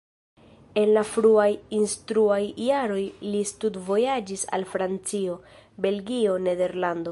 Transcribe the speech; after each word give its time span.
En 0.83 0.93
la 0.95 1.01
fruaj 1.09 1.49
instruaj 1.79 2.39
jaroj 2.69 3.03
li 3.35 3.43
studvojaĝis 3.51 4.47
al 4.59 4.67
Francio, 4.75 5.39
Belgio, 5.87 6.39
Nederlando. 6.49 7.09